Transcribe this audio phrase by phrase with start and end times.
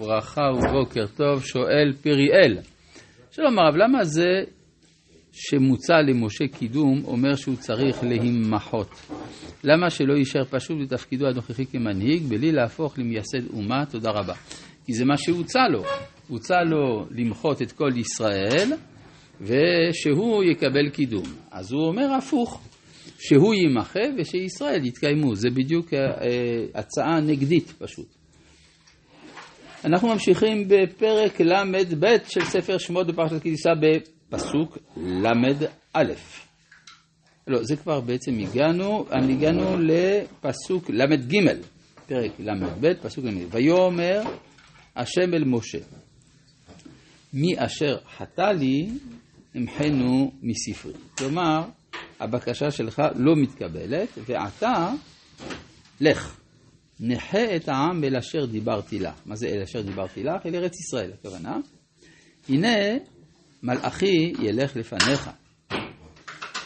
[0.00, 2.58] ברכה ובוקר טוב, שואל פריאל.
[3.30, 4.24] שלום הרב, למה זה
[5.32, 8.88] שמוצע למשה קידום אומר שהוא צריך להימחות?
[9.64, 13.86] למה שלא יישאר פשוט בתפקידו הנוכחי כמנהיג בלי להפוך למייסד אומה?
[13.90, 14.34] תודה רבה.
[14.86, 15.82] כי זה מה שהוצע לו.
[16.28, 18.72] הוצע לו למחות את כל ישראל
[19.40, 21.26] ושהוא יקבל קידום.
[21.50, 22.60] אז הוא אומר הפוך,
[23.18, 25.34] שהוא יימחה ושישראל יתקיימו.
[25.34, 28.23] זה בדיוק אה, אה, הצעה נגדית פשוט.
[29.84, 33.54] אנחנו ממשיכים בפרק ל"ב של ספר שמות בפרשת כי
[34.30, 36.02] בפסוק ל"א.
[37.46, 41.36] לא, זה כבר בעצם הגענו, הגענו לפסוק ל"ג,
[42.06, 43.46] פרק ל"ב, פסוק ל"ג.
[43.50, 44.22] ויאמר
[44.96, 45.78] השם אל משה,
[47.34, 48.88] מי אשר חטא לי,
[49.56, 50.92] אמחנו מספרי.
[51.18, 51.62] כלומר,
[52.20, 54.92] הבקשה שלך לא מתקבלת, ועתה,
[56.00, 56.43] לך.
[57.00, 59.14] נחה את העם אל אשר דיברתי לך.
[59.26, 60.46] מה זה אל אשר דיברתי לך?
[60.46, 61.56] אל ארץ ישראל, הכוונה.
[62.48, 62.76] הנה
[63.62, 65.30] מלאכי ילך לפניך,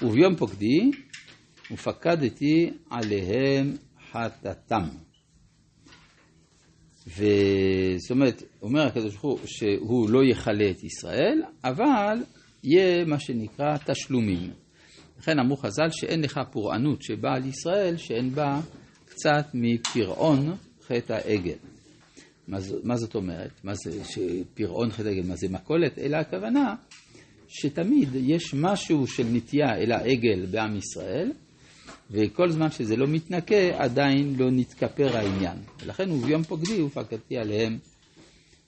[0.02, 0.90] וביום פוקדי
[1.70, 3.76] ופקדתי עליהם
[4.10, 4.88] חטאתם.
[7.06, 12.18] וזאת אומרת, אומר הקדוש ברוך הוא שהוא לא יכלה את ישראל, אבל
[12.64, 14.50] יהיה מה שנקרא תשלומים.
[15.18, 18.60] לכן אמרו חז"ל שאין לך פורענות שבאה על ישראל שאין בה
[19.18, 21.56] קצת מפרעון חטא העגל.
[22.84, 23.50] מה, זאת אומרת?
[23.64, 23.90] מה זה
[24.54, 25.28] פרעון חטא העגל?
[25.28, 25.98] מה זה מכולת?
[25.98, 26.74] אלא הכוונה
[27.48, 31.32] שתמיד יש משהו של נטייה אל העגל בעם ישראל,
[32.10, 35.56] וכל זמן שזה לא מתנקה, עדיין לא נתכפר העניין.
[35.82, 37.78] ולכן וביום פוקדי ופקדתי עליהם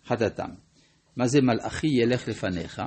[0.06, 0.50] חטאתם.
[1.16, 2.82] מה זה מלאכי ילך לפניך?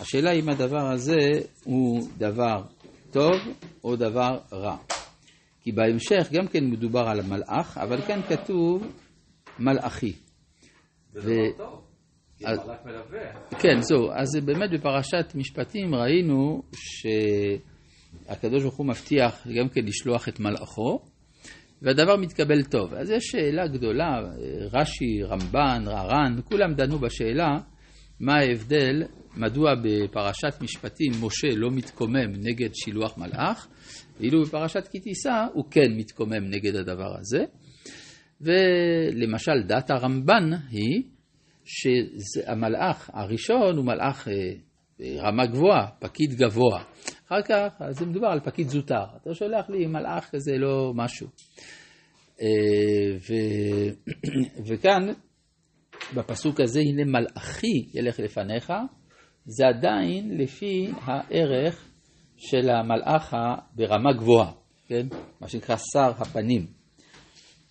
[0.00, 1.20] השאלה אם הדבר הזה
[1.64, 2.62] הוא דבר
[3.10, 3.34] טוב
[3.84, 4.95] או דבר רע.
[5.66, 8.92] כי בהמשך גם כן מדובר על מלאך, אבל כאן כתוב
[9.58, 10.12] מלאכי.
[11.12, 11.82] זה דבר טוב,
[12.84, 13.58] מלווה.
[13.58, 14.10] כן, זהו.
[14.12, 21.00] אז באמת בפרשת משפטים ראינו שהקדוש ברוך הוא מבטיח גם כן לשלוח את מלאכו,
[21.82, 22.94] והדבר מתקבל טוב.
[22.94, 24.20] אז יש שאלה גדולה,
[24.72, 27.58] רש"י, רמב"ן, רערן, כולם דנו בשאלה
[28.20, 29.02] מה ההבדל,
[29.36, 33.68] מדוע בפרשת משפטים משה לא מתקומם נגד שילוח מלאך,
[34.20, 37.44] ואילו בפרשת כי תישא הוא כן מתקומם נגד הדבר הזה.
[38.40, 41.02] ולמשל דת הרמב"ן היא
[41.64, 44.52] שהמלאך הראשון הוא מלאך אה,
[45.22, 46.82] רמה גבוהה, פקיד גבוה.
[47.26, 49.04] אחר כך זה מדובר על פקיד זוטר.
[49.22, 51.26] אתה שולח לי מלאך כזה לא משהו.
[52.42, 53.34] אה, ו...
[54.66, 55.12] וכאן
[56.14, 58.72] בפסוק הזה הנה מלאכי ילך לפניך,
[59.46, 61.88] זה עדיין לפי הערך
[62.36, 63.34] של המלאך
[63.74, 64.52] ברמה גבוהה,
[64.86, 65.06] כן?
[65.40, 66.66] מה שנקרא שר הפנים.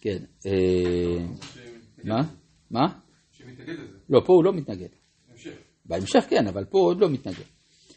[0.01, 0.17] כן.
[0.47, 1.25] אה,
[2.03, 2.21] מה?
[2.71, 2.85] מה?
[3.31, 3.93] שמתנגד לזה.
[4.09, 4.87] לא, פה הוא לא מתנגד.
[5.31, 5.51] המשך.
[5.85, 7.43] בהמשך כן, אבל פה הוא עוד לא מתנגד.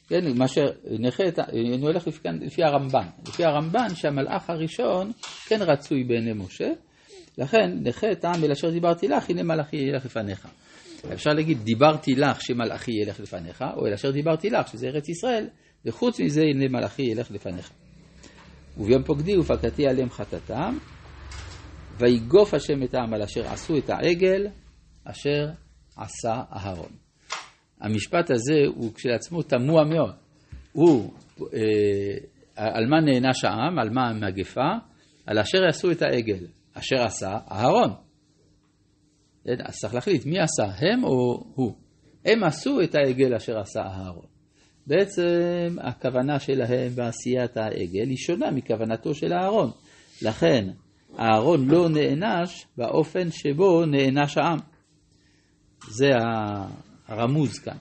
[0.08, 2.06] כן, מה שנכה, אני הולך
[2.40, 3.06] לפי הרמב"ן.
[3.28, 5.12] לפי הרמב"ן שהמלאך הראשון
[5.46, 6.68] כן רצוי בעיני משה,
[7.38, 10.48] לכן נכה העם אל אשר דיברתי לך, הנה מלאכי ילך לפניך.
[11.12, 15.46] אפשר להגיד דיברתי לך שמלאכי ילך לפניך, או אל אשר דיברתי לך שזה ארץ ישראל,
[15.86, 17.70] וחוץ מזה הנה מלאכי ילך לפניך.
[18.78, 20.78] וביום פוקדי ופקדתי עליהם חטאתם,
[21.98, 24.46] ויגוף השם את העם על אשר עשו את העגל,
[25.04, 25.48] אשר
[25.96, 26.92] עשה אהרון.
[27.80, 30.14] המשפט הזה הוא כשלעצמו תמוה מאוד.
[30.72, 31.12] הוא,
[31.54, 32.16] אה,
[32.56, 34.70] על מה נענש העם, על מה המגפה?
[35.26, 36.44] על אשר עשו את העגל,
[36.78, 37.90] אשר עשה אהרון.
[39.66, 41.74] אז צריך להחליט מי עשה, הם או הוא.
[42.24, 44.26] הם עשו את העגל אשר עשה אהרון.
[44.86, 49.70] בעצם הכוונה שלהם בעשיית העגל היא שונה מכוונתו של אהרון.
[50.22, 50.68] לכן
[51.18, 54.58] אהרון לא נענש באופן שבו נענש העם.
[55.88, 56.08] זה
[57.06, 57.76] הרמוז כאן.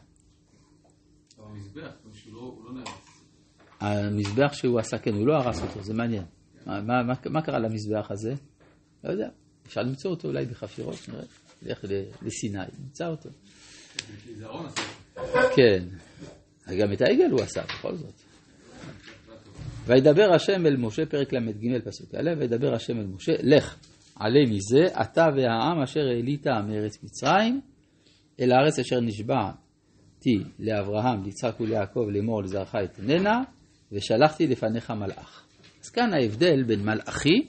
[1.39, 1.91] המזבח,
[2.31, 3.07] לא, הוא לא נהרס.
[3.79, 6.23] המזבח שהוא עשה, כן, הוא לא הרס אותו, זה מעניין.
[6.65, 8.33] מה, מה, מה, מה קרה למזבח הזה?
[9.03, 9.29] לא יודע.
[9.67, 11.23] אפשר למצוא אותו אולי בחפירות, נראה.
[11.61, 11.85] נלך
[12.21, 13.29] לסיני, נמצא אותו.
[15.55, 15.83] כן.
[16.79, 18.13] גם את העגל הוא עשה, בכל זאת.
[19.85, 23.77] וידבר השם אל משה, פרק ל"ג, פסוק א', וידבר השם אל משה, לך,
[24.15, 27.61] עלה מזה, אתה והעם אשר העלית מארץ מצרים,
[28.39, 33.41] אל הארץ אשר נשבעתי לאברהם, ליצחק וליעקב לאמור לזרעך אתננה,
[33.91, 35.45] ושלחתי לפניך מלאך.
[35.83, 37.47] אז כאן ההבדל בין מלאכי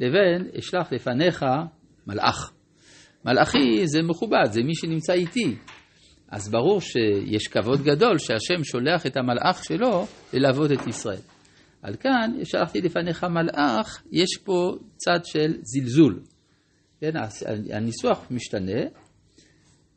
[0.00, 1.44] לבין אשלח לפניך
[2.06, 2.52] מלאך.
[3.24, 5.56] מלאכי זה מכובד, זה מי שנמצא איתי.
[6.28, 11.20] אז ברור שיש כבוד גדול שהשם שולח את המלאך שלו ללוות את ישראל.
[11.82, 16.20] על כאן, שלחתי לפניך מלאך, יש פה צד של זלזול.
[17.00, 17.12] כן,
[17.72, 18.80] הניסוח משתנה,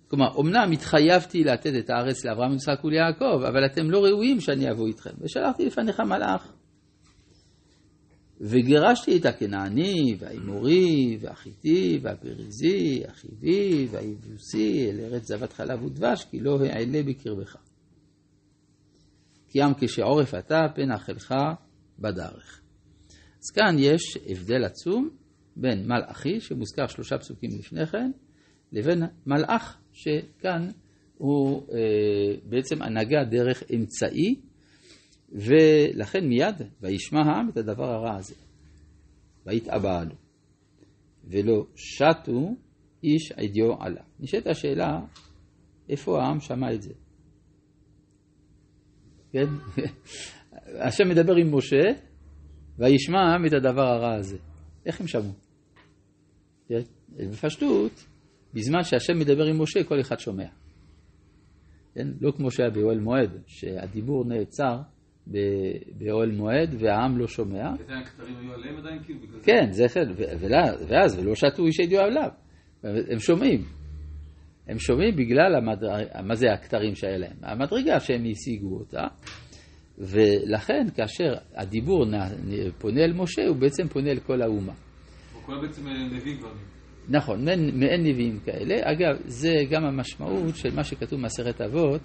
[0.07, 4.87] כלומר, אמנם התחייבתי לתת את הארץ לאברהם, יצחק וליעקב, אבל אתם לא ראויים שאני אבוא
[4.87, 5.09] איתכם.
[5.21, 6.53] ושלחתי לפניך מלאך.
[8.41, 16.59] וגירשתי את הכנעני, והאמורי, והחיטי, והפריזי, החיבי, והיבוסי, אל ארץ זבת חלב ודבש, כי לא
[16.65, 17.55] אעלה בקרבך.
[19.49, 21.33] כי עם כשעורף אתה, פן אכלך
[21.99, 22.61] בדרך.
[23.43, 25.09] אז כאן יש הבדל עצום
[25.55, 28.11] בין מלאכי, שמוזכר שלושה פסוקים לפני כן,
[28.71, 30.67] לבין מלאך, שכאן
[31.17, 34.35] הוא אה, בעצם הנהגה דרך אמצעי,
[35.33, 38.35] ולכן מיד, וישמע העם את הדבר הרע הזה,
[39.45, 40.15] ויתאבלו,
[41.23, 42.55] ולא שתו
[43.03, 44.03] איש עדיו עליו.
[44.19, 44.99] נשאלת השאלה,
[45.89, 46.93] איפה העם שמע את זה?
[49.31, 49.45] כן?
[50.87, 51.83] השם מדבר עם משה,
[52.77, 54.37] וישמע העם את הדבר הרע הזה.
[54.85, 55.33] איך הם שמעו?
[56.67, 56.81] כן?
[57.09, 58.05] בפשטות,
[58.53, 60.47] בזמן שהשם מדבר עם משה, כל אחד שומע.
[61.93, 62.07] כן?
[62.21, 64.81] לא כמו שהיה באוהל מועד, שהדיבור נעצר
[65.97, 67.71] באוהל מועד והעם לא שומע.
[69.05, 70.11] כאילו, כן, זה כן,
[70.87, 72.29] ואז, ולא שתו איש ידיעו עליו.
[72.83, 73.61] הם שומעים.
[74.67, 75.83] הם שומעים בגלל, המד...
[76.27, 77.37] מה זה הכתרים שהיה להם?
[77.41, 79.07] המדרגה שהם השיגו אותה,
[79.97, 82.05] ולכן כאשר הדיבור
[82.77, 84.73] פונה אל משה, הוא בעצם פונה אל כל האומה.
[85.33, 86.53] הוא קורא בעצם נביא כבר.
[87.09, 87.45] נכון,
[87.79, 88.75] מעין נביאים כאלה.
[88.81, 92.01] אגב, זה גם המשמעות של מה שכתוב במסכת אבות,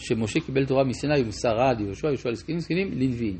[0.00, 3.38] שמשה קיבל תורה מסיני ומסרה על יהושע, יהושע לזקנים זקנים לנביאים.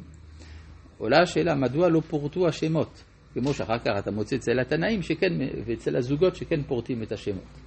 [0.98, 3.04] עולה השאלה, מדוע לא פורטו השמות?
[3.34, 5.32] כמו שאחר כך אתה מוצא אצל התנאים שכן,
[5.66, 7.58] ואצל הזוגות שכן פורטים את השמות.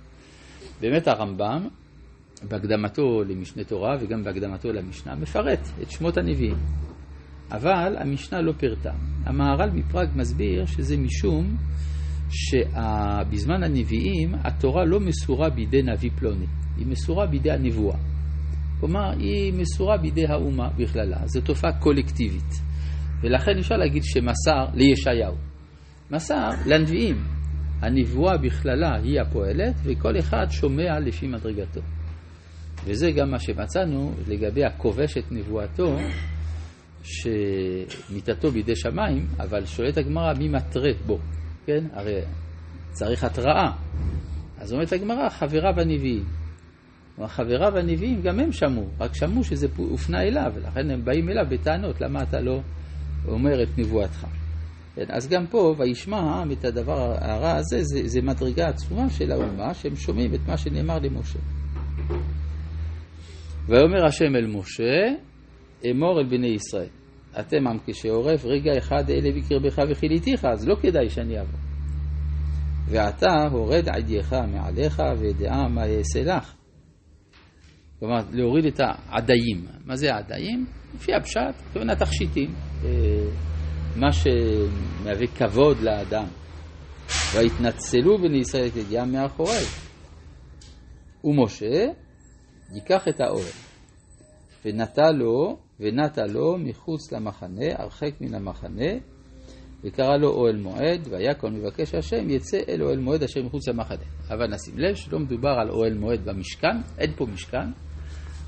[0.81, 1.68] באמת הרמב"ם,
[2.48, 6.57] בהקדמתו למשנה תורה וגם בהקדמתו למשנה, מפרט את שמות הנביאים.
[7.51, 8.92] אבל המשנה לא פירטה.
[9.25, 11.57] המהר"ל מפראג מסביר שזה משום
[12.30, 16.46] שבזמן הנביאים התורה לא מסורה בידי נביא פלוני,
[16.78, 18.12] היא מסורה בידי הנבואה.
[18.84, 22.54] כלומר, היא מסורה בידי האומה בכללה, זו תופעה קולקטיבית.
[23.22, 25.36] ולכן אפשר להגיד שמסר לישעיהו.
[26.12, 27.24] מסר לנביאים.
[27.82, 31.82] הנבואה בכללה היא הפועלת, וכל אחד שומע לפי מדרגתו.
[32.86, 35.98] וזה גם מה שמצאנו לגבי הכובש את נבואתו,
[37.04, 41.20] שמיתתו בידי שמיים, אבל שואלת הגמרא מי מתרה בו.
[41.66, 41.86] כן?
[41.94, 42.22] הרי
[42.92, 43.72] צריך התראה.
[44.58, 46.43] אז אומרת הגמרא, חבריו הנביאים.
[47.27, 52.01] חבריו הנביאים גם הם שמעו, רק שמעו שזה הופנה אליו, ולכן הם באים אליו בטענות,
[52.01, 52.60] למה אתה לא
[53.27, 54.27] אומר את נבואתך.
[54.95, 59.31] כן, אז גם פה, וישמע העם את הדבר הרע הזה, זה, זה מדרגה עצומה של
[59.31, 61.39] האומה, שהם שומעים את מה שנאמר למשה.
[63.65, 65.15] ויאמר השם אל משה,
[65.92, 66.89] אמור אל בני ישראל.
[67.39, 71.60] אתם עם כשעורף, רגע אחד אלה בקרבך וכיליתיך, אז לא כדאי שאני אבוא.
[72.86, 76.54] ועתה הורד עדייך מעליך ודעה מה יעשה לך.
[78.04, 79.66] כלומר, להוריד את העדיים.
[79.86, 80.66] מה זה העדיים?
[80.96, 82.90] לפי הפשט, כמובן תכשיטים, אה,
[83.96, 86.26] מה שמהווה כבוד לאדם.
[87.34, 89.64] ויתנצלו בני ישראל את ידיעם מאחורי.
[91.24, 91.86] ומשה
[92.74, 93.52] ייקח את האוהל,
[94.66, 98.92] ונטע לו ונטע לו מחוץ למחנה, הרחק מן המחנה,
[99.84, 101.08] וקרא לו אוהל מועד,
[101.40, 104.04] כל מבקש השם יצא אל אוהל מועד אשר מחוץ למחנה.
[104.30, 107.70] אבל נשים לב שלא מדובר על אוהל מועד במשכן, אין פה משכן,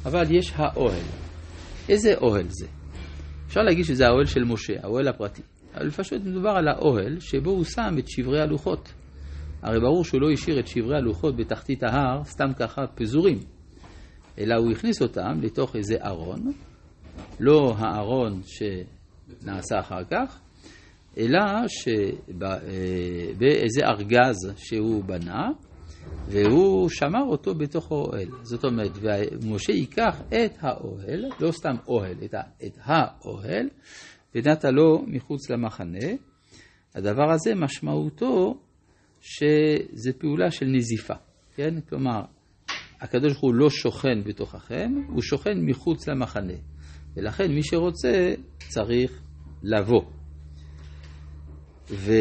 [0.05, 1.03] אבל יש האוהל.
[1.89, 2.67] איזה אוהל זה?
[3.47, 5.41] אפשר להגיד שזה האוהל של משה, האוהל הפרטי.
[5.75, 8.93] אבל פשוט מדובר על האוהל שבו הוא שם את שברי הלוחות.
[9.61, 13.37] הרי ברור שהוא לא השאיר את שברי הלוחות בתחתית ההר, סתם ככה פזורים,
[14.39, 16.51] אלא הוא הכניס אותם לתוך איזה ארון,
[17.39, 20.39] לא הארון שנעשה אחר כך,
[21.17, 22.71] אלא שבאיזה
[23.83, 25.47] אה, ארגז שהוא בנה,
[26.27, 28.27] והוא שמר אותו בתוך האוהל.
[28.41, 28.91] זאת אומרת,
[29.41, 32.35] ומשה ייקח את האוהל, לא סתם אוהל, את,
[32.65, 33.69] את האוהל,
[34.35, 36.07] ונתן לו מחוץ למחנה.
[36.95, 38.61] הדבר הזה משמעותו
[39.21, 41.13] שזה פעולה של נזיפה,
[41.55, 41.81] כן?
[41.89, 42.21] כלומר,
[43.01, 46.53] הקדוש ברוך הוא לא שוכן בתוככם, הוא שוכן מחוץ למחנה.
[47.15, 49.21] ולכן מי שרוצה צריך
[49.63, 50.01] לבוא.
[51.89, 52.11] ו...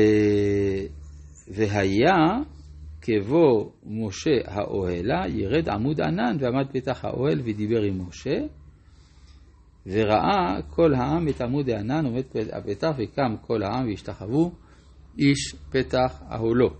[1.49, 2.15] והיה
[3.07, 8.37] כבוא משה האוהלה, ירד עמוד ענן ועמד פתח האוהל ודיבר עם משה,
[9.87, 14.53] וראה כל העם את עמוד הענן עומד הפתח וקם כל העם והשתחוו
[15.19, 16.71] איש פתח אהולו.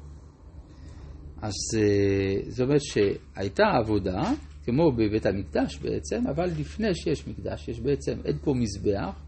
[1.43, 4.23] אז אה, זאת אומרת שהייתה עבודה,
[4.65, 9.23] כמו בבית המקדש בעצם, אבל לפני שיש מקדש, יש בעצם, אין פה מזבח,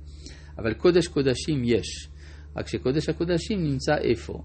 [0.58, 2.08] אבל קודש קודשים יש.
[2.56, 4.42] רק שקודש הקודשים נמצא איפה?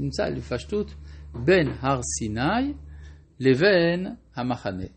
[0.00, 0.94] נמצא לפשטות
[1.34, 2.72] בין הר סיני
[3.40, 4.06] לבין
[4.36, 4.88] המחנה.